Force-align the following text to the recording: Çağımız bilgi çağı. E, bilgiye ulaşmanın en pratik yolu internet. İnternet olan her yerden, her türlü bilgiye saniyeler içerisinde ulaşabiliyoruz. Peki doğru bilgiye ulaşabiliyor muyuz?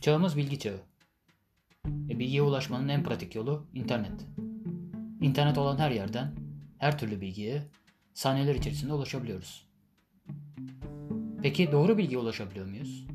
Çağımız 0.00 0.36
bilgi 0.36 0.58
çağı. 0.58 0.80
E, 1.86 2.18
bilgiye 2.18 2.42
ulaşmanın 2.42 2.88
en 2.88 3.02
pratik 3.02 3.34
yolu 3.34 3.66
internet. 3.74 4.26
İnternet 5.20 5.58
olan 5.58 5.78
her 5.78 5.90
yerden, 5.90 6.34
her 6.78 6.98
türlü 6.98 7.20
bilgiye 7.20 7.62
saniyeler 8.14 8.54
içerisinde 8.54 8.92
ulaşabiliyoruz. 8.92 9.68
Peki 11.42 11.72
doğru 11.72 11.98
bilgiye 11.98 12.18
ulaşabiliyor 12.18 12.66
muyuz? 12.66 13.06